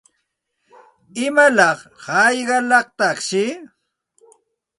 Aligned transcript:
¿Imalaq 1.25 1.79
hayqalataqshi? 2.03 3.45